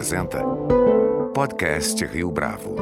[0.00, 0.42] apresenta
[1.34, 2.74] Podcast Rio Bravo.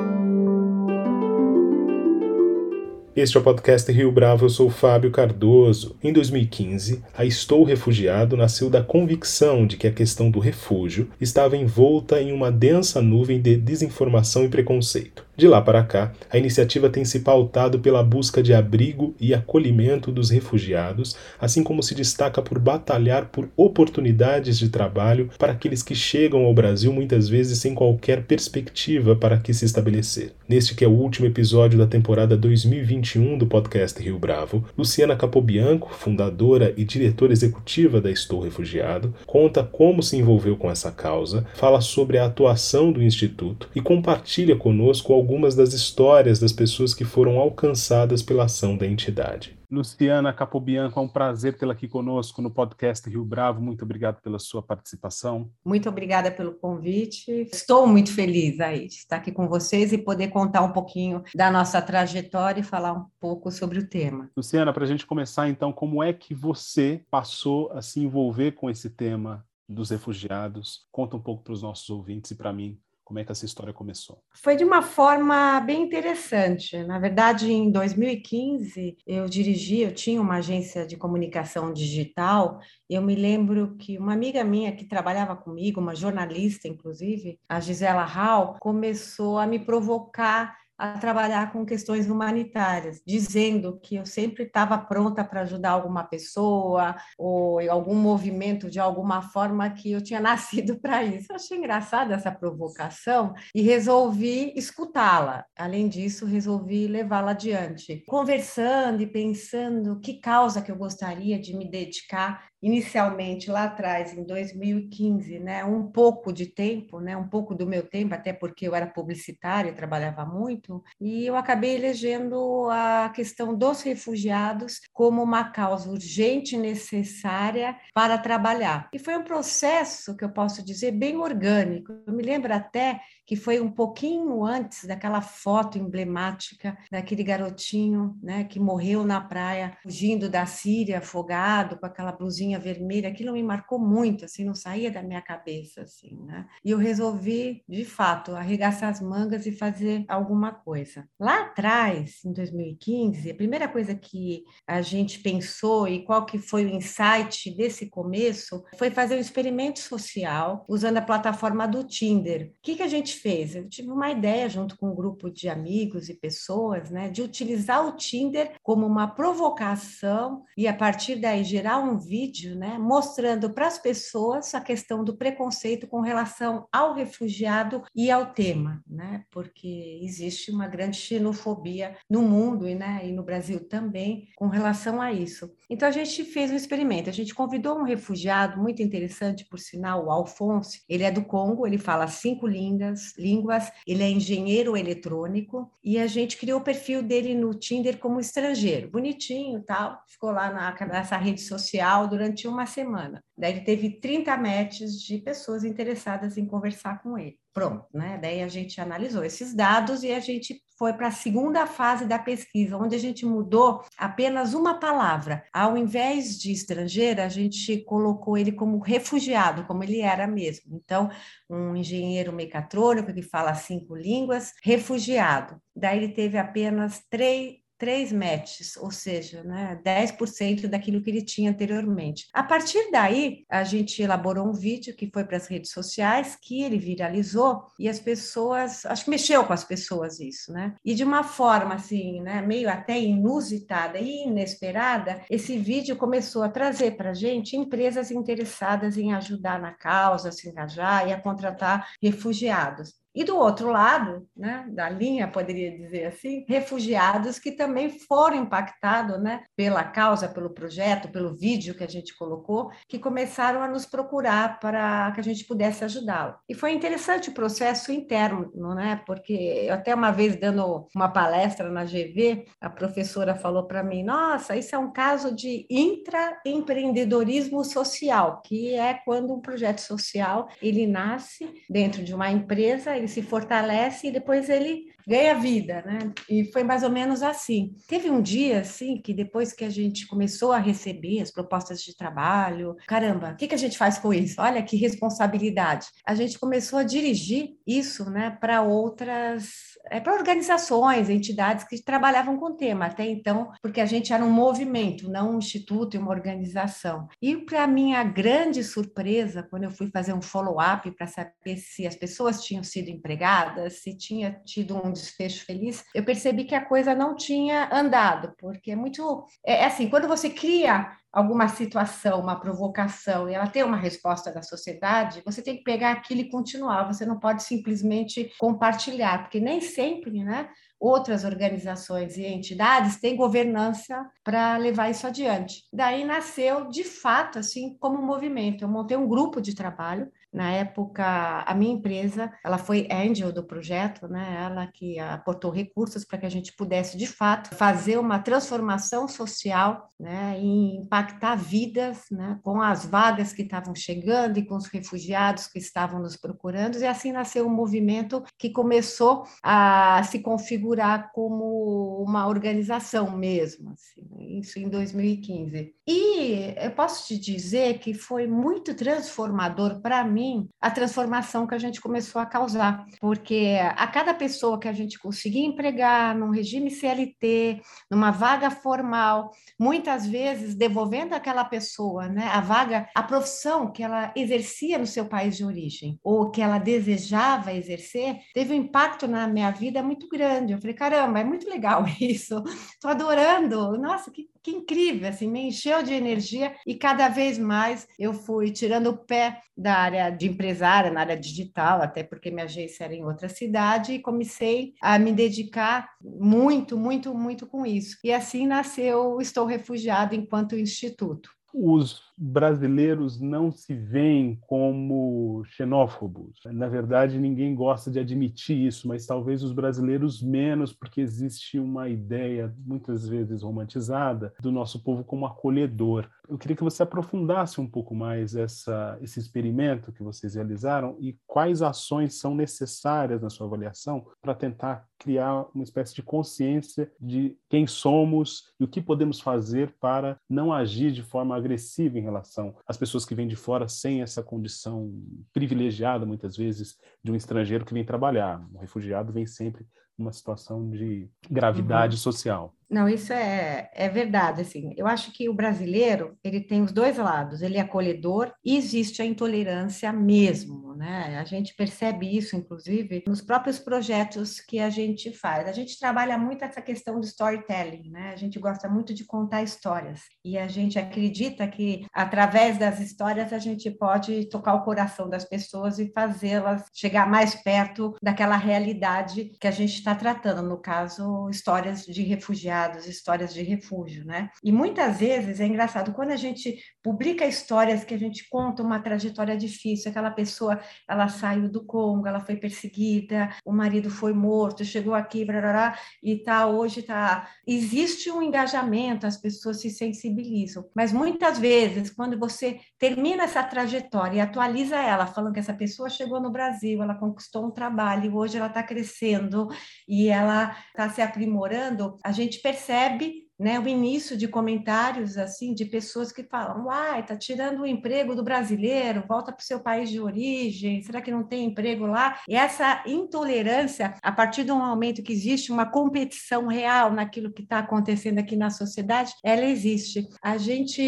[3.16, 5.96] Este é o podcast Rio Bravo, eu sou Fábio Cardoso.
[6.00, 11.56] Em 2015, a Estou Refugiado nasceu da convicção de que a questão do refúgio estava
[11.56, 15.27] envolta em uma densa nuvem de desinformação e preconceito.
[15.38, 20.10] De lá para cá, a iniciativa tem se pautado pela busca de abrigo e acolhimento
[20.10, 25.94] dos refugiados, assim como se destaca por batalhar por oportunidades de trabalho para aqueles que
[25.94, 30.32] chegam ao Brasil muitas vezes sem qualquer perspectiva para que se estabelecer.
[30.48, 35.94] Neste que é o último episódio da temporada 2021 do podcast Rio Bravo, Luciana Capobianco,
[35.94, 41.80] fundadora e diretora executiva da Estou Refugiado, conta como se envolveu com essa causa, fala
[41.80, 47.38] sobre a atuação do Instituto e compartilha conosco algumas das histórias das pessoas que foram
[47.38, 49.58] alcançadas pela ação da entidade.
[49.70, 53.60] Luciana Capobianco, é um prazer tê-la aqui conosco no podcast Rio Bravo.
[53.60, 55.50] Muito obrigado pela sua participação.
[55.62, 57.46] Muito obrigada pelo convite.
[57.52, 61.50] Estou muito feliz aí de estar aqui com vocês e poder contar um pouquinho da
[61.50, 64.30] nossa trajetória e falar um pouco sobre o tema.
[64.34, 68.70] Luciana, para a gente começar então, como é que você passou a se envolver com
[68.70, 70.86] esse tema dos refugiados?
[70.90, 72.78] Conta um pouco para os nossos ouvintes e para mim
[73.08, 74.22] como é que essa história começou?
[74.34, 76.76] Foi de uma forma bem interessante.
[76.84, 82.60] Na verdade, em 2015, eu dirigi, eu tinha uma agência de comunicação digital.
[82.86, 88.04] Eu me lembro que uma amiga minha que trabalhava comigo, uma jornalista, inclusive, a Gisela
[88.04, 94.78] Hall, começou a me provocar a trabalhar com questões humanitárias, dizendo que eu sempre estava
[94.78, 100.78] pronta para ajudar alguma pessoa ou algum movimento de alguma forma que eu tinha nascido
[100.80, 101.26] para isso.
[101.30, 105.44] Eu achei engraçada essa provocação e resolvi escutá-la.
[105.56, 111.68] Além disso, resolvi levá-la adiante, conversando e pensando que causa que eu gostaria de me
[111.68, 117.66] dedicar inicialmente lá atrás, em 2015, né, um pouco de tempo, né, um pouco do
[117.66, 123.56] meu tempo, até porque eu era publicitária, trabalhava muito, e eu acabei elegendo a questão
[123.56, 128.88] dos refugiados como uma causa urgente e necessária para trabalhar.
[128.92, 131.92] E foi um processo que eu posso dizer bem orgânico.
[132.06, 138.44] Eu me lembro até que foi um pouquinho antes daquela foto emblemática daquele garotinho, né,
[138.44, 143.10] que morreu na praia, fugindo da Síria, afogado, com aquela blusinha vermelha.
[143.10, 146.46] Aquilo me marcou muito, assim, não saía da minha cabeça, assim, né?
[146.64, 151.06] E eu resolvi, de fato, arregaçar as mangas e fazer alguma coisa.
[151.20, 156.64] Lá atrás, em 2015, a primeira coisa que a gente pensou e qual que foi
[156.64, 162.52] o insight desse começo foi fazer um experimento social usando a plataforma do Tinder.
[162.52, 163.54] O que, que a gente fez?
[163.54, 167.86] Eu tive uma ideia, junto com um grupo de amigos e pessoas, né, de utilizar
[167.86, 173.66] o Tinder como uma provocação e, a partir daí, gerar um vídeo né, mostrando para
[173.66, 180.00] as pessoas a questão do preconceito com relação ao refugiado e ao tema, né, porque
[180.02, 185.12] existe uma grande xenofobia no mundo e, né, e no Brasil também com relação a
[185.12, 185.50] isso.
[185.68, 190.06] Então, a gente fez um experimento, a gente convidou um refugiado muito interessante, por sinal,
[190.06, 195.70] o Alfonso, ele é do Congo, ele fala cinco línguas, línguas, ele é engenheiro eletrônico
[195.82, 200.50] e a gente criou o perfil dele no Tinder como estrangeiro, bonitinho tal, ficou lá
[200.52, 203.22] na, nessa rede social durante uma semana.
[203.38, 207.38] Daí ele teve 30 matches de pessoas interessadas em conversar com ele.
[207.54, 208.18] Pronto, né?
[208.20, 212.18] Daí a gente analisou esses dados e a gente foi para a segunda fase da
[212.18, 215.44] pesquisa, onde a gente mudou apenas uma palavra.
[215.52, 220.76] Ao invés de estrangeira, a gente colocou ele como refugiado, como ele era mesmo.
[220.76, 221.10] Então,
[221.50, 225.60] um engenheiro mecatrônico que fala cinco línguas, refugiado.
[225.74, 231.50] Daí ele teve apenas três, três matches, ou seja, né, 10% daquilo que ele tinha
[231.50, 232.26] anteriormente.
[232.32, 236.62] A partir daí, a gente elaborou um vídeo que foi para as redes sociais, que
[236.62, 240.74] ele viralizou, e as pessoas, acho que mexeu com as pessoas isso, né?
[240.84, 246.48] E de uma forma, assim, né, meio até inusitada e inesperada, esse vídeo começou a
[246.48, 251.88] trazer para a gente empresas interessadas em ajudar na causa, se engajar e a contratar
[252.02, 252.94] refugiados.
[253.18, 259.20] E do outro lado, né, da linha, poderia dizer assim, refugiados que também foram impactados
[259.20, 263.84] né, pela causa, pelo projeto, pelo vídeo que a gente colocou, que começaram a nos
[263.84, 266.36] procurar para que a gente pudesse ajudá-lo.
[266.48, 269.32] E foi interessante o processo interno, né, porque
[269.66, 274.54] eu até uma vez dando uma palestra na GV, a professora falou para mim: nossa,
[274.54, 281.52] isso é um caso de intraempreendedorismo social, que é quando um projeto social ele nasce
[281.68, 286.12] dentro de uma empresa, ele ele se fortalece e depois ele ganha vida, né?
[286.28, 287.74] E foi mais ou menos assim.
[287.88, 291.96] Teve um dia, assim, que depois que a gente começou a receber as propostas de
[291.96, 294.38] trabalho, caramba, o que, que a gente faz com isso?
[294.38, 295.88] Olha que responsabilidade.
[296.04, 302.36] A gente começou a dirigir isso, né, para outras é, para organizações, entidades que trabalhavam
[302.38, 305.98] com o tema até então, porque a gente era um movimento, não um instituto e
[305.98, 307.08] uma organização.
[307.20, 311.96] E para minha grande surpresa, quando eu fui fazer um follow-up para saber se as
[311.96, 316.94] pessoas tinham sido empregadas, se tinha tido um desfecho feliz, eu percebi que a coisa
[316.94, 322.38] não tinha andado, porque é muito é, é assim, quando você cria alguma situação, uma
[322.38, 326.84] provocação, e ela tem uma resposta da sociedade, você tem que pegar aquilo e continuar,
[326.84, 330.48] você não pode simplesmente compartilhar, porque nem sempre, né?
[330.80, 335.64] Outras organizações e entidades têm governança para levar isso adiante.
[335.72, 338.62] Daí nasceu, de fato, assim, como um movimento.
[338.62, 343.42] Eu montei um grupo de trabalho na época, a minha empresa, ela foi angel do
[343.42, 344.42] projeto, né?
[344.44, 349.90] Ela que aportou recursos para que a gente pudesse, de fato, fazer uma transformação social,
[349.98, 350.38] né?
[350.38, 352.38] E impactar vidas, né?
[352.42, 356.78] Com as vagas que estavam chegando e com os refugiados que estavam nos procurando.
[356.78, 364.06] E assim nasceu um movimento que começou a se configurar como uma organização mesmo, assim,
[364.10, 364.24] né?
[364.38, 365.74] isso em 2015.
[365.86, 371.54] E eu posso te dizer que foi muito transformador para mim mim, a transformação que
[371.54, 376.30] a gente começou a causar, porque a cada pessoa que a gente conseguia empregar num
[376.30, 383.70] regime CLT, numa vaga formal, muitas vezes devolvendo aquela pessoa, né, a vaga, a profissão
[383.70, 388.56] que ela exercia no seu país de origem, ou que ela desejava exercer, teve um
[388.56, 390.52] impacto na minha vida muito grande.
[390.52, 392.42] Eu falei, caramba, é muito legal isso,
[392.72, 397.86] estou adorando, nossa, que, que incrível, assim, me encheu de energia e cada vez mais
[397.98, 402.44] eu fui tirando o pé da área de empresária, na área digital, até porque minha
[402.44, 407.98] agência era em outra cidade, e comecei a me dedicar muito, muito, muito com isso.
[408.02, 411.30] E assim nasceu Estou Refugiado enquanto instituto.
[411.52, 416.40] Os brasileiros não se veem como xenófobos.
[416.46, 421.88] Na verdade, ninguém gosta de admitir isso, mas talvez os brasileiros menos, porque existe uma
[421.88, 426.08] ideia, muitas vezes romantizada, do nosso povo como acolhedor.
[426.28, 431.16] Eu queria que você aprofundasse um pouco mais essa, esse experimento que vocês realizaram e
[431.26, 437.36] quais ações são necessárias na sua avaliação para tentar criar uma espécie de consciência de
[437.48, 442.56] quem somos e o que podemos fazer para não agir de forma agressiva em relação
[442.66, 444.92] às pessoas que vêm de fora sem essa condição
[445.32, 448.46] privilegiada, muitas vezes, de um estrangeiro que vem trabalhar.
[448.52, 449.66] Um refugiado vem sempre
[449.96, 452.02] numa situação de gravidade uhum.
[452.02, 452.54] social.
[452.70, 456.98] Não, isso é, é verdade, assim, eu acho que o brasileiro, ele tem os dois
[456.98, 461.16] lados, ele é acolhedor e existe a intolerância mesmo, né?
[461.18, 465.48] A gente percebe isso, inclusive, nos próprios projetos que a gente faz.
[465.48, 468.10] A gente trabalha muito essa questão do storytelling, né?
[468.12, 473.32] A gente gosta muito de contar histórias e a gente acredita que, através das histórias,
[473.32, 479.32] a gente pode tocar o coração das pessoas e fazê-las chegar mais perto daquela realidade
[479.40, 484.30] que a gente está tratando, no caso, histórias de refugiados refugiados, histórias de refúgio, né?
[484.42, 488.80] E muitas vezes é engraçado quando a gente publica histórias que a gente conta uma
[488.80, 494.64] trajetória difícil, aquela pessoa, ela saiu do Congo, ela foi perseguida, o marido foi morto,
[494.64, 500.92] chegou aqui, brará, e tá hoje tá existe um engajamento, as pessoas se sensibilizam, mas
[500.92, 506.20] muitas vezes quando você termina essa trajetória e atualiza ela, falando que essa pessoa chegou
[506.20, 509.48] no Brasil, ela conquistou um trabalho, hoje ela está crescendo
[509.86, 515.64] e ela está se aprimorando, a gente percebe né, o início de comentários assim de
[515.64, 519.90] pessoas que falam, uai, tá tirando o emprego do brasileiro, volta para o seu país
[519.90, 522.18] de origem, será que não tem emprego lá?
[522.28, 527.58] E essa intolerância, a partir do momento que existe uma competição real naquilo que está
[527.58, 530.08] acontecendo aqui na sociedade, ela existe.
[530.22, 530.82] A gente,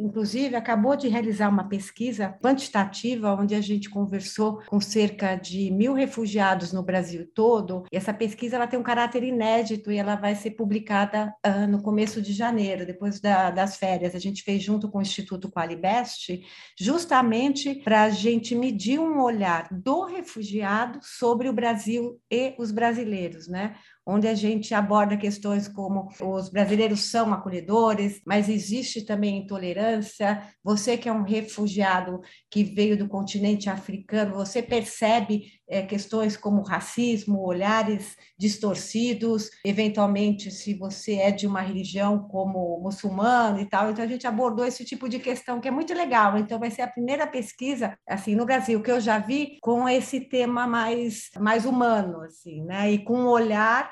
[0.00, 5.94] inclusive, acabou de realizar uma pesquisa quantitativa onde a gente conversou com cerca de mil
[5.94, 7.84] refugiados no Brasil todo.
[7.92, 11.82] E essa pesquisa ela tem um caráter inédito e ela vai ser publicada uh, no
[11.82, 16.42] começo de janeiro, depois da, das férias, a gente fez junto com o Instituto Qualibest,
[16.78, 23.48] justamente para a gente medir um olhar do refugiado sobre o Brasil e os brasileiros,
[23.48, 23.74] né?
[24.06, 30.42] Onde a gente aborda questões como os brasileiros são acolhedores, mas existe também intolerância.
[30.62, 36.62] Você que é um refugiado que veio do continente africano, você percebe é, questões como
[36.62, 43.90] racismo, olhares distorcidos, eventualmente se você é de uma religião como muçulmano e tal.
[43.90, 46.36] Então a gente abordou esse tipo de questão que é muito legal.
[46.36, 50.20] Então vai ser a primeira pesquisa assim no Brasil que eu já vi com esse
[50.20, 52.92] tema mais mais humano assim, né?
[52.92, 53.91] E com um olhar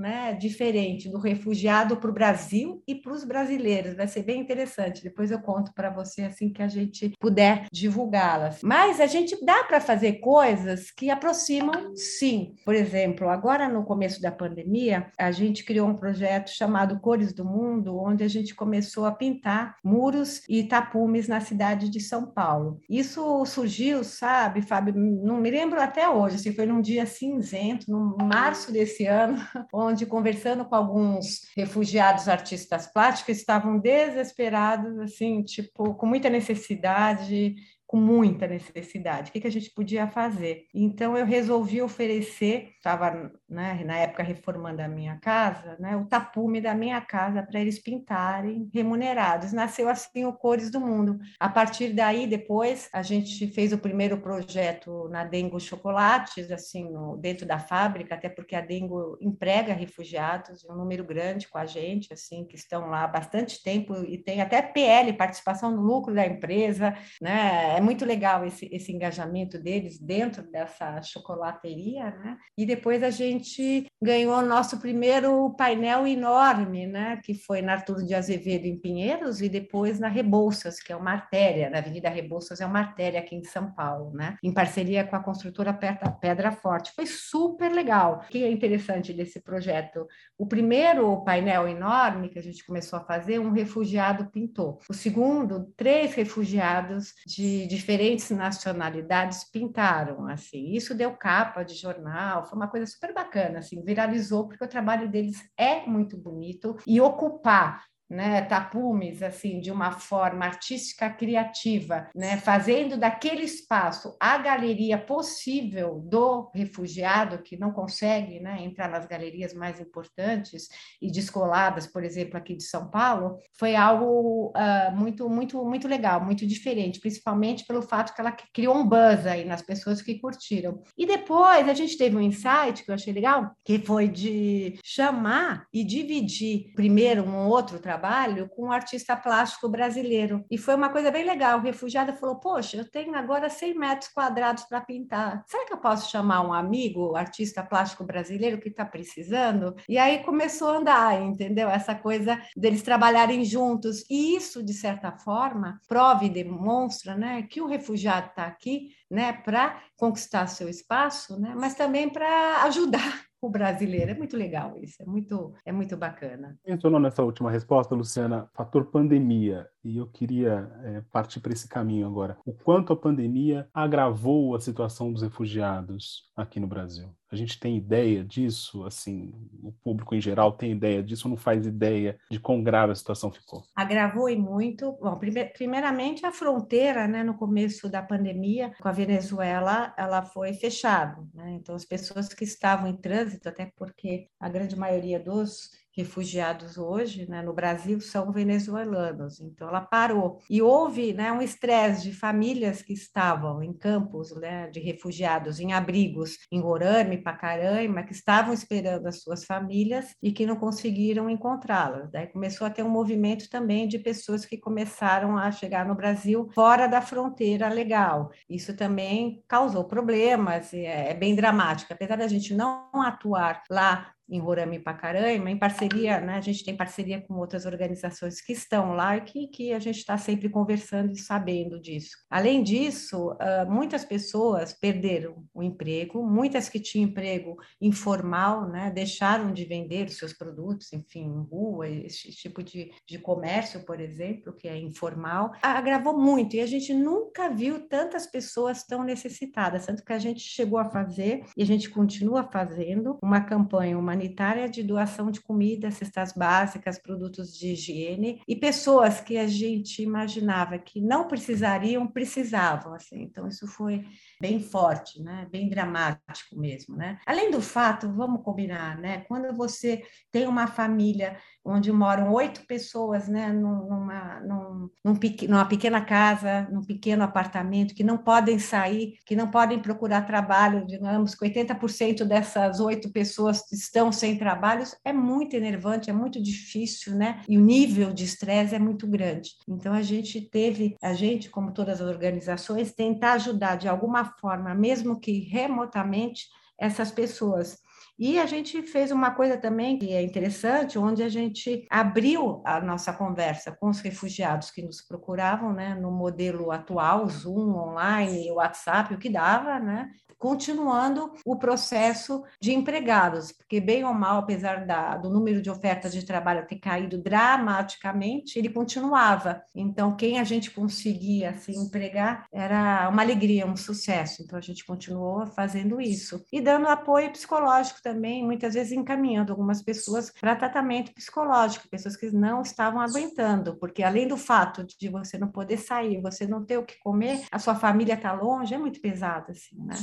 [0.00, 3.94] né, diferente do refugiado para o Brasil e para os brasileiros.
[3.94, 5.02] Vai ser bem interessante.
[5.02, 8.60] Depois eu conto para você assim que a gente puder divulgá-las.
[8.62, 12.54] Mas a gente dá para fazer coisas que aproximam, sim.
[12.64, 17.44] Por exemplo, agora no começo da pandemia, a gente criou um projeto chamado Cores do
[17.44, 22.80] Mundo, onde a gente começou a pintar muros e tapumes na cidade de São Paulo.
[22.88, 24.94] Isso surgiu, sabe, Fábio?
[24.96, 26.36] Não me lembro até hoje.
[26.36, 29.36] Assim, foi num dia cinzento, no março desse ano,
[29.72, 37.56] onde onde, conversando com alguns refugiados artistas plásticos, estavam desesperados, assim, tipo, com muita necessidade
[37.90, 39.30] com muita necessidade.
[39.30, 40.66] O que, que a gente podia fazer?
[40.72, 46.60] Então, eu resolvi oferecer, estava né, na época reformando a minha casa, né, o tapume
[46.60, 49.52] da minha casa para eles pintarem remunerados.
[49.52, 51.18] Nasceu assim o Cores do Mundo.
[51.40, 57.16] A partir daí, depois, a gente fez o primeiro projeto na Dengo Chocolates, assim, no,
[57.16, 62.12] dentro da fábrica, até porque a Dengo emprega refugiados, um número grande com a gente,
[62.12, 66.24] assim, que estão lá há bastante tempo e tem até PL, participação no lucro da
[66.24, 67.79] empresa, né?
[67.80, 72.36] É muito legal esse, esse engajamento deles dentro dessa chocolateria, né?
[72.56, 77.18] E depois a gente ganhou nosso primeiro painel enorme, né?
[77.24, 81.12] Que foi na Arturo de Azevedo, em Pinheiros, e depois na Rebouças, que é uma
[81.12, 84.36] artéria, na Avenida Rebouças é uma artéria aqui em São Paulo, né?
[84.42, 86.92] Em parceria com a construtora Pedra Forte.
[86.94, 88.22] Foi super legal.
[88.26, 90.06] O que é interessante desse projeto?
[90.36, 94.78] O primeiro painel enorme que a gente começou a fazer, um refugiado pintou.
[94.88, 100.72] O segundo, três refugiados de diferentes nacionalidades pintaram, assim.
[100.72, 105.08] Isso deu capa de jornal, foi uma coisa super bacana, assim, viralizou porque o trabalho
[105.08, 112.36] deles é muito bonito e ocupar né, tapumes assim de uma forma artística criativa, né,
[112.38, 119.54] fazendo daquele espaço a galeria possível do refugiado que não consegue né, entrar nas galerias
[119.54, 120.68] mais importantes
[121.00, 126.24] e descoladas, por exemplo, aqui de São Paulo, foi algo uh, muito muito muito legal,
[126.24, 130.82] muito diferente, principalmente pelo fato que ela criou um buzz aí nas pessoas que curtiram.
[130.98, 135.66] E depois a gente teve um insight que eu achei legal, que foi de chamar
[135.72, 140.44] e dividir primeiro um outro trabalho trabalho com um artista plástico brasileiro.
[140.50, 141.58] E foi uma coisa bem legal.
[141.58, 145.44] O refugiado falou: Poxa, eu tenho agora 100 metros quadrados para pintar.
[145.46, 149.76] Será que eu posso chamar um amigo, artista plástico brasileiro, que está precisando?
[149.86, 151.68] E aí começou a andar, entendeu?
[151.68, 154.04] Essa coisa deles trabalharem juntos.
[154.08, 159.32] E isso, de certa forma, prova e demonstra né, que o refugiado está aqui né,
[159.32, 164.10] para conquistar seu espaço, né, mas também para ajudar o brasileiro.
[164.10, 166.58] É muito legal isso, é muito, é muito bacana.
[166.66, 172.06] Mencionou nessa última resposta, Luciana, fator pandemia, e eu queria é, partir para esse caminho
[172.06, 172.36] agora.
[172.44, 177.08] O quanto a pandemia agravou a situação dos refugiados aqui no Brasil?
[177.30, 178.84] A gente tem ideia disso?
[178.84, 179.32] Assim,
[179.62, 183.30] o público em geral tem ideia disso não faz ideia de quão grave a situação
[183.30, 183.62] ficou?
[183.74, 184.98] Agravou e muito.
[185.00, 185.18] Bom,
[185.54, 191.52] primeiramente a fronteira, né, no começo da pandemia com a Venezuela, ela foi fechada, né?
[191.52, 197.28] Então as pessoas que estavam em trânsito, até porque a grande maioria dos refugiados hoje
[197.28, 200.38] né, no Brasil são venezuelanos, então ela parou.
[200.48, 205.72] E houve né, um estresse de famílias que estavam em campos né, de refugiados, em
[205.72, 211.28] abrigos em Roraima e Pacaraima, que estavam esperando as suas famílias e que não conseguiram
[211.28, 212.10] encontrá-las.
[212.10, 216.48] Daí começou a ter um movimento também de pessoas que começaram a chegar no Brasil
[216.54, 218.30] fora da fronteira legal.
[218.48, 221.92] Isso também causou problemas, é, é bem dramático.
[221.92, 226.64] Apesar da gente não atuar lá em Roraima e Pacaraima, em parceria, né, a gente
[226.64, 230.48] tem parceria com outras organizações que estão lá e que, que a gente está sempre
[230.48, 232.16] conversando e sabendo disso.
[232.30, 239.52] Além disso, uh, muitas pessoas perderam o emprego, muitas que tinham emprego informal, né, deixaram
[239.52, 244.52] de vender os seus produtos, enfim, em rua, esse tipo de, de comércio, por exemplo,
[244.52, 250.04] que é informal, agravou muito e a gente nunca viu tantas pessoas tão necessitadas, tanto
[250.04, 254.68] que a gente chegou a fazer e a gente continua fazendo uma campanha, uma humanitária
[254.68, 260.78] de doação de comida, cestas básicas, produtos de higiene e pessoas que a gente imaginava
[260.78, 263.22] que não precisariam, precisavam, assim.
[263.22, 264.04] Então isso foi
[264.40, 265.48] bem forte, né?
[265.50, 267.18] Bem dramático mesmo, né?
[267.26, 269.20] Além do fato, vamos combinar, né?
[269.26, 273.52] Quando você tem uma família onde moram oito pessoas, né?
[273.52, 279.50] Numa, num, num, numa pequena casa, num pequeno apartamento, que não podem sair, que não
[279.50, 286.10] podem procurar trabalho, digamos que 80% dessas oito pessoas estão sem trabalhos, é muito enervante,
[286.10, 287.42] é muito difícil, né?
[287.48, 289.50] E o nível de estresse é muito grande.
[289.68, 294.74] Então a gente teve, a gente, como todas as organizações, tentar ajudar de alguma forma,
[294.74, 296.46] mesmo que remotamente,
[296.80, 297.78] essas pessoas.
[298.20, 302.78] E a gente fez uma coisa também que é interessante, onde a gente abriu a
[302.78, 309.14] nossa conversa com os refugiados que nos procuravam, né, no modelo atual, Zoom, online, WhatsApp,
[309.14, 310.10] o que dava, né,
[310.40, 316.12] continuando o processo de empregados, porque bem ou mal, apesar da, do número de ofertas
[316.14, 319.62] de trabalho ter caído dramaticamente, ele continuava.
[319.76, 324.42] Então, quem a gente conseguia assim, empregar era uma alegria, um sucesso.
[324.42, 329.82] Então, a gente continuou fazendo isso e dando apoio psicológico também, muitas vezes encaminhando algumas
[329.82, 335.38] pessoas para tratamento psicológico, pessoas que não estavam aguentando, porque além do fato de você
[335.38, 338.78] não poder sair, você não ter o que comer, a sua família está longe, é
[338.78, 339.94] muito pesado assim, né?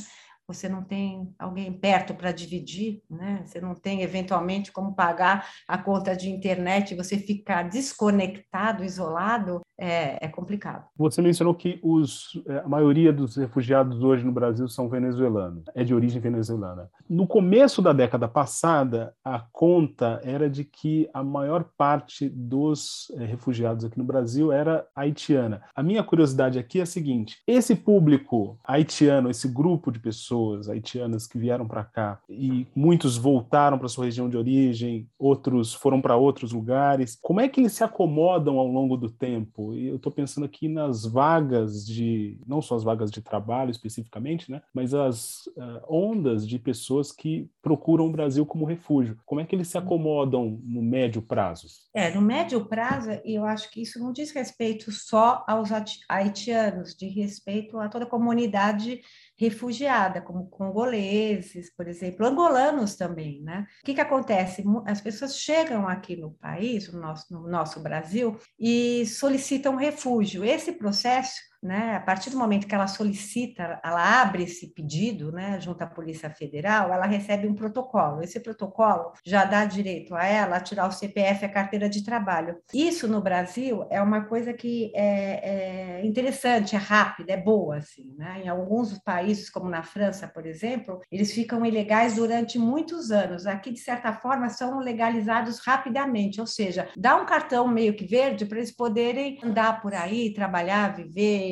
[0.48, 3.44] Você não tem alguém perto para dividir, né?
[3.46, 10.26] Você não tem eventualmente como pagar a conta de internet, você ficar desconectado, isolado, é,
[10.26, 10.86] é complicado.
[10.98, 15.84] Você mencionou que os, é, a maioria dos refugiados hoje no Brasil são venezuelanos, é
[15.84, 16.90] de origem venezuelana.
[17.10, 23.26] No começo da década passada, a conta era de que a maior parte dos é,
[23.26, 25.62] refugiados aqui no Brasil era haitiana.
[25.76, 30.70] A minha curiosidade aqui é a seguinte: esse público haitiano, esse grupo de pessoas pessoas
[30.70, 36.00] haitianas que vieram para cá e muitos voltaram para sua região de origem, outros foram
[36.00, 37.18] para outros lugares.
[37.22, 39.74] Como é que eles se acomodam ao longo do tempo?
[39.74, 44.52] E eu estou pensando aqui nas vagas de, não só as vagas de trabalho especificamente,
[44.52, 49.18] né, mas as uh, ondas de pessoas que procuram o Brasil como refúgio.
[49.26, 51.68] Como é que eles se acomodam no médio prazo?
[51.94, 55.70] É, no médio prazo, eu acho que isso não diz respeito só aos
[56.08, 59.02] haitianos, de respeito a toda a comunidade
[59.38, 63.68] refugiada, como congoleses, por exemplo, angolanos também, né?
[63.82, 64.64] O que, que acontece?
[64.86, 70.44] As pessoas chegam aqui no país, no nosso, no nosso Brasil, e solicitam refúgio.
[70.44, 71.96] Esse processo né?
[71.96, 76.30] A partir do momento que ela solicita, ela abre esse pedido, né, junto à Polícia
[76.30, 78.22] Federal, ela recebe um protocolo.
[78.22, 82.58] Esse protocolo já dá direito a ela a tirar o CPF, a carteira de trabalho.
[82.74, 88.14] Isso no Brasil é uma coisa que é, é interessante, é rápida, é boa, assim,
[88.18, 88.42] né?
[88.44, 93.46] Em alguns países, como na França, por exemplo, eles ficam ilegais durante muitos anos.
[93.46, 98.46] Aqui, de certa forma, são legalizados rapidamente, ou seja, dá um cartão meio que verde
[98.46, 101.47] para eles poderem andar por aí, trabalhar, viver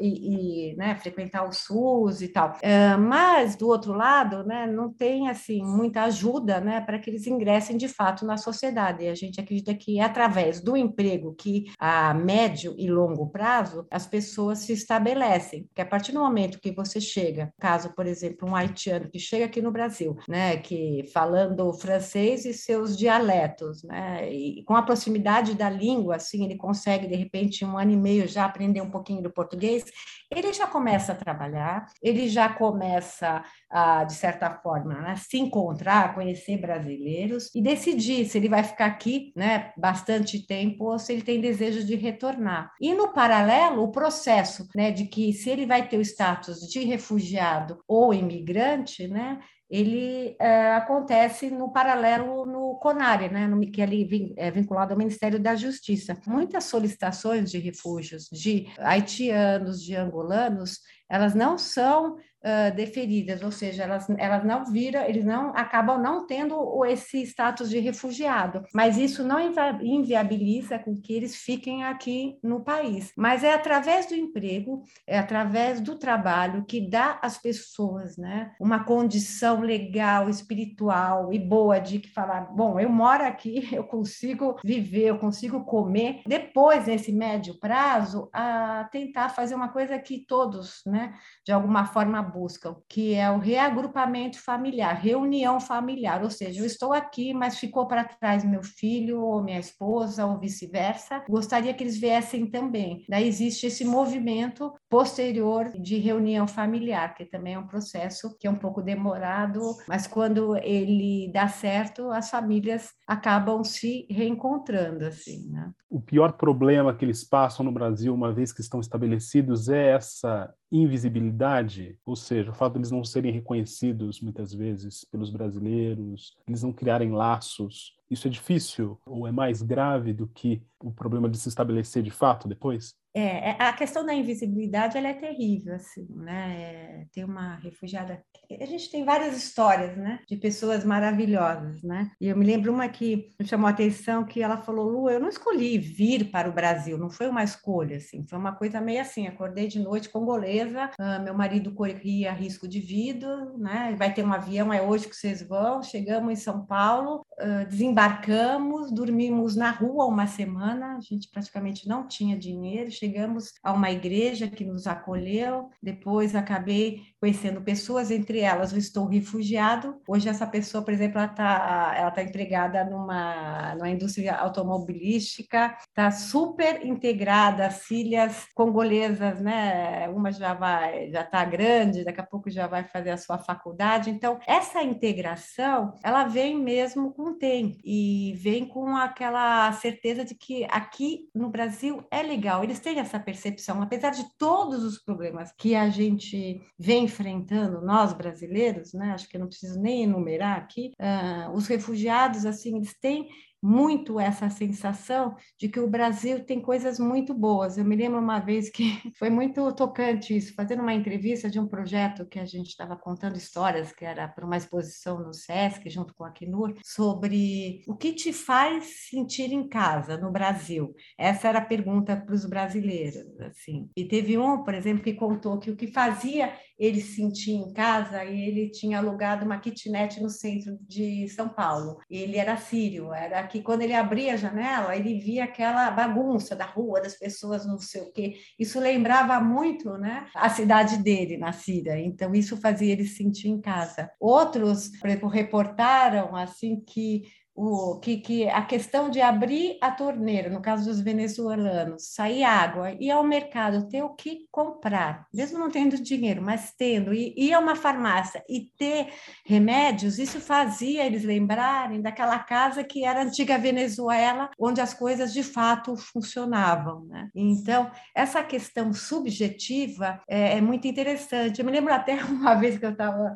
[0.00, 2.50] e, e né, frequentar o SUS e tal.
[2.50, 7.26] Uh, mas, do outro lado, né, não tem assim muita ajuda né, para que eles
[7.26, 9.04] ingressem de fato na sociedade.
[9.04, 13.86] E a gente acredita que é através do emprego que a médio e longo prazo
[13.90, 15.68] as pessoas se estabelecem.
[15.74, 19.46] Que a partir do momento que você chega, caso, por exemplo, um haitiano que chega
[19.46, 25.54] aqui no Brasil, né, que falando francês e seus dialetos, né, e com a proximidade
[25.54, 29.22] da língua, assim, ele consegue de repente um ano e meio já aprender um pouquinho
[29.22, 29.84] do português,
[30.30, 36.14] ele já começa a trabalhar, ele já começa a, de certa forma, né, se encontrar,
[36.14, 41.22] conhecer brasileiros e decidir se ele vai ficar aqui né, bastante tempo ou se ele
[41.22, 42.70] tem desejo de retornar.
[42.80, 46.80] E, no paralelo, o processo né, de que se ele vai ter o status de
[46.80, 49.38] refugiado ou imigrante, né,
[49.72, 54.98] ele é, acontece no paralelo no CONARE, né, no, que é ali é vinculado ao
[54.98, 56.14] Ministério da Justiça.
[56.26, 63.84] Muitas solicitações de refúgios de haitianos, de angolanos, elas não são uh, deferidas, ou seja,
[63.84, 69.24] elas, elas não viram, eles não acabam não tendo esse status de refugiado, mas isso
[69.24, 69.38] não
[69.80, 73.12] inviabiliza com que eles fiquem aqui no país.
[73.16, 78.84] Mas é através do emprego, é através do trabalho que dá às pessoas, né, uma
[78.84, 85.06] condição legal, espiritual e boa de que falar, bom, eu moro aqui, eu consigo viver,
[85.06, 86.22] eu consigo comer.
[86.26, 92.22] Depois, nesse médio prazo, a tentar fazer uma coisa que todos, né, de alguma forma
[92.32, 97.86] buscam, que é o reagrupamento familiar, reunião familiar, ou seja, eu estou aqui, mas ficou
[97.86, 101.24] para trás meu filho ou minha esposa ou vice-versa.
[101.28, 103.04] Gostaria que eles viessem também.
[103.08, 108.50] Daí existe esse movimento posterior de reunião familiar, que também é um processo que é
[108.50, 115.70] um pouco demorado, mas quando ele dá certo, as famílias acabam se reencontrando assim, né?
[115.88, 120.52] O pior problema que eles passam no Brasil, uma vez que estão estabelecidos, é essa
[120.72, 126.62] invisibilidade, ou seja, o fato de eles não serem reconhecidos muitas vezes pelos brasileiros, eles
[126.62, 127.94] não criarem laços.
[128.10, 132.10] Isso é difícil ou é mais grave do que o problema de se estabelecer de
[132.10, 132.94] fato depois?
[133.14, 136.56] É, é, a questão da invisibilidade ela é terrível, assim, né?
[136.58, 138.22] É, tem uma refugiada.
[138.58, 140.20] A gente tem várias histórias, né?
[140.26, 142.10] De pessoas maravilhosas, né?
[142.18, 145.20] E eu me lembro uma que me chamou a atenção que ela falou: Lu, eu
[145.20, 149.02] não escolhi vir para o Brasil, não foi uma escolha, assim, foi uma coisa meio
[149.02, 149.26] assim.
[149.26, 153.94] Acordei de noite congolesa, uh, meu marido corria risco de vida, né?
[153.98, 155.82] Vai ter um avião, é hoje que vocês vão.
[155.82, 162.06] Chegamos em São Paulo, uh, desembarcamos, dormimos na rua uma semana, a gente praticamente não
[162.06, 168.72] tinha dinheiro chegamos a uma igreja que nos acolheu, depois acabei conhecendo pessoas, entre elas
[168.72, 170.00] o Estou Refugiado.
[170.06, 176.10] Hoje essa pessoa, por exemplo, ela está ela tá empregada numa, numa indústria automobilística, está
[176.10, 180.08] super integrada, as filhas congolesas, né?
[180.08, 184.10] Uma já vai, já está grande, daqui a pouco já vai fazer a sua faculdade.
[184.10, 190.34] Então, essa integração, ela vem mesmo com o tempo e vem com aquela certeza de
[190.34, 192.62] que aqui no Brasil é legal.
[192.62, 198.12] Eles têm essa percepção, apesar de todos os problemas que a gente vem enfrentando, nós
[198.12, 199.12] brasileiros, né?
[199.12, 203.28] Acho que eu não preciso nem enumerar aqui, uh, os refugiados, assim, eles têm
[203.62, 207.78] muito essa sensação de que o Brasil tem coisas muito boas.
[207.78, 208.84] Eu me lembro uma vez que
[209.16, 213.36] foi muito tocante isso, fazendo uma entrevista de um projeto que a gente estava contando
[213.36, 218.12] histórias, que era para uma exposição no SESC, junto com a Acnur, sobre o que
[218.12, 220.94] te faz sentir em casa no Brasil.
[221.16, 223.38] Essa era a pergunta para os brasileiros.
[223.40, 223.88] assim.
[223.96, 227.72] E teve um, por exemplo, que contou que o que fazia ele se sentia em
[227.72, 231.98] casa e ele tinha alugado uma kitnet no centro de São Paulo.
[232.10, 236.66] Ele era sírio, era que quando ele abria a janela, ele via aquela bagunça da
[236.66, 238.34] rua, das pessoas, não sei o quê.
[238.58, 241.96] Isso lembrava muito né, a cidade dele, na Síria.
[242.00, 244.10] Então, isso fazia ele se sentir em casa.
[244.18, 247.22] Outros, por exemplo, reportaram assim que
[247.54, 252.92] o, que, que a questão de abrir a torneira, no caso dos venezuelanos, sair água,
[252.92, 257.52] ir ao mercado, ter o que comprar, mesmo não tendo dinheiro, mas tendo, e ir
[257.52, 259.08] a uma farmácia e ter
[259.44, 265.32] remédios, isso fazia eles lembrarem daquela casa que era a antiga Venezuela, onde as coisas
[265.32, 267.04] de fato funcionavam.
[267.06, 267.28] Né?
[267.34, 271.58] Então, essa questão subjetiva é, é muito interessante.
[271.58, 273.34] Eu me lembro até uma vez que eu estava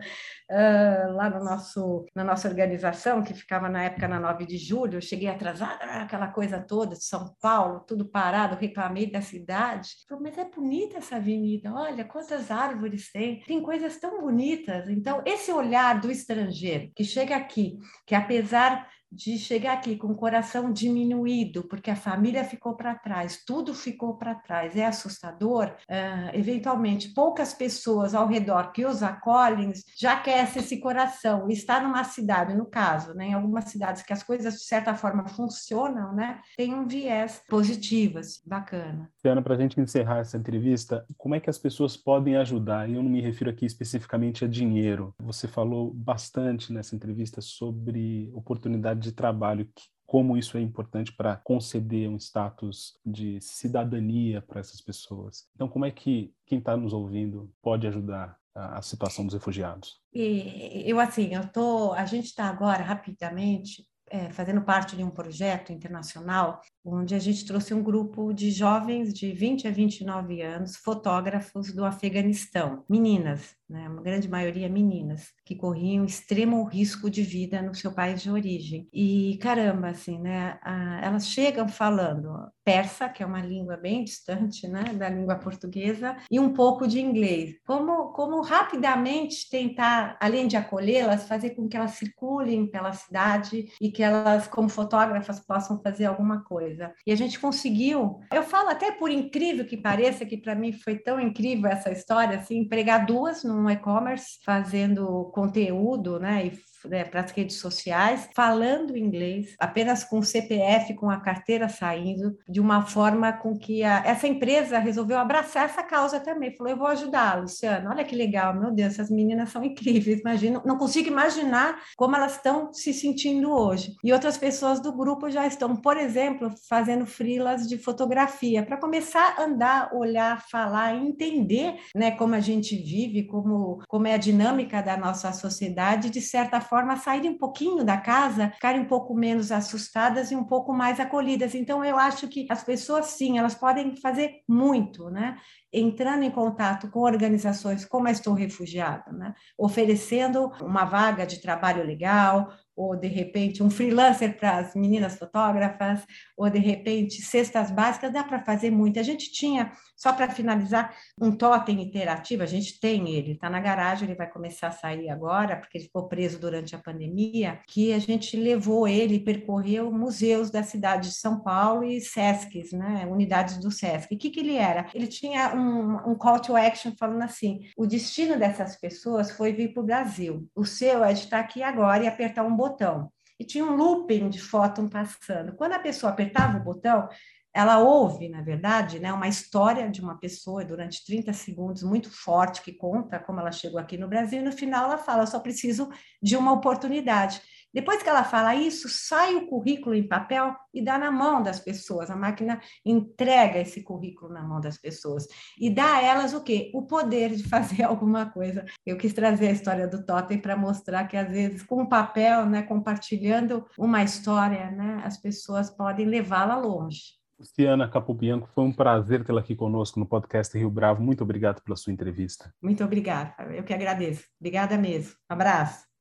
[0.51, 4.97] uh, lá no nosso, na nossa organização, que ficava na época na 9 de julho,
[4.97, 9.91] eu cheguei atrasada, aquela coisa toda de São Paulo, tudo parado, reclamei da cidade.
[10.09, 14.89] Falei, mas é bonita essa avenida, olha quantas árvores tem, tem coisas tão bonitas.
[14.89, 20.16] Então, esse olhar do estrangeiro que chega aqui, que apesar de chegar aqui com o
[20.16, 25.74] coração diminuído, porque a família ficou para trás, tudo ficou para trás, é assustador.
[25.88, 31.48] Uh, eventualmente, poucas pessoas ao redor que os acolhem já aquecem esse coração.
[31.48, 35.26] Está numa cidade, no caso, né, em algumas cidades que as coisas de certa forma
[35.29, 39.11] funcionam, né, tem um viés positivo, assim, bacana.
[39.24, 42.88] Ana, para a gente encerrar essa entrevista, como é que as pessoas podem ajudar?
[42.88, 45.14] Eu não me refiro aqui especificamente a dinheiro.
[45.18, 51.37] Você falou bastante nessa entrevista sobre oportunidade de trabalho, que, como isso é importante para
[51.37, 55.49] conceder um status de cidadania para essas pessoas.
[55.55, 60.01] Então, como é que quem está nos ouvindo pode ajudar a, a situação dos refugiados?
[60.14, 65.11] E, eu assim, eu tô, a gente está agora rapidamente é, fazendo parte de um
[65.11, 70.77] projeto internacional, onde a gente trouxe um grupo de jovens de 20 a 29 anos,
[70.77, 77.61] fotógrafos do Afeganistão, meninas, né, uma grande maioria meninas, que corriam extremo risco de vida
[77.62, 78.88] no seu país de origem.
[78.92, 84.66] E caramba, assim, né, a, elas chegam falando persa, que é uma língua bem distante,
[84.66, 87.57] né, da língua portuguesa, e um pouco de inglês.
[87.64, 93.90] Como, como rapidamente tentar, além de acolhê-las, fazer com que elas circulem pela cidade e
[93.90, 96.92] que elas, como fotógrafas, possam fazer alguma coisa.
[97.07, 98.20] E a gente conseguiu.
[98.33, 102.38] Eu falo até por incrível que pareça, que para mim foi tão incrível essa história,
[102.38, 106.47] assim, empregar duas num e-commerce, fazendo conteúdo, né?
[106.47, 106.51] E
[106.88, 112.37] né, para as redes sociais, falando inglês, apenas com o CPF, com a carteira saindo,
[112.49, 116.55] de uma forma com que a, essa empresa resolveu abraçar essa causa também.
[116.57, 117.90] Falou: eu vou ajudar, Luciana.
[117.90, 120.20] Olha que legal, meu Deus, essas meninas são incríveis.
[120.20, 123.94] Imagino, não consigo imaginar como elas estão se sentindo hoje.
[124.03, 129.35] E outras pessoas do grupo já estão, por exemplo, fazendo frilas de fotografia para começar
[129.37, 134.83] a andar, olhar, falar, entender, né, como a gente vive, como como é a dinâmica
[134.83, 139.15] da nossa sociedade, de certa forma forma, saírem um pouquinho da casa, ficarem um pouco
[139.15, 141.55] menos assustadas e um pouco mais acolhidas.
[141.55, 145.39] Então, eu acho que as pessoas, sim, elas podem fazer muito, né?
[145.73, 149.33] Entrando em contato com organizações como a Estou Refugiada, né?
[149.57, 156.05] Oferecendo uma vaga de trabalho legal, ou de repente um freelancer para as meninas fotógrafas,
[156.37, 159.01] ou de repente cestas básicas, dá para fazer muito.
[159.01, 163.61] A gente tinha, só para finalizar, um totem interativo, a gente tem ele, está na
[163.61, 167.93] garagem, ele vai começar a sair agora, porque ele ficou preso durante a pandemia, que
[167.93, 173.57] a gente levou ele, percorreu museus da cidade de São Paulo e SESCs, né, unidades
[173.59, 174.15] do SESC.
[174.15, 174.87] O que, que ele era?
[174.95, 179.73] Ele tinha um, um call to action falando assim, o destino dessas pessoas foi vir
[179.73, 183.11] para o Brasil, o seu é de estar aqui agora e apertar um botão botão.
[183.38, 185.55] E tinha um looping de fóton passando.
[185.55, 187.09] Quando a pessoa apertava o botão,
[187.57, 192.61] ela ouve, na verdade, né, uma história de uma pessoa durante 30 segundos muito forte
[192.61, 195.40] que conta como ela chegou aqui no Brasil e no final ela fala, eu só
[195.40, 195.88] preciso
[196.22, 197.40] de uma oportunidade.
[197.77, 201.61] Depois que ela fala isso, sai o currículo em papel e dá na mão das
[201.61, 202.09] pessoas.
[202.09, 205.29] A máquina entrega esse currículo na mão das pessoas
[205.61, 206.71] e dá a elas o quê?
[206.73, 208.65] O poder de fazer alguma coisa.
[208.87, 212.47] Eu quis trazer a história do Totem para mostrar que às vezes com o papel,
[212.47, 217.17] né, compartilhando uma história, né, as pessoas podem levá-la longe.
[217.39, 221.03] Luciana Capobianco, foi um prazer tê-la aqui conosco no podcast Rio Bravo.
[221.03, 222.51] Muito obrigado pela sua entrevista.
[222.62, 223.35] Muito obrigada.
[223.55, 224.25] Eu que agradeço.
[224.41, 225.12] Obrigada mesmo.
[225.31, 225.86] Um abraço.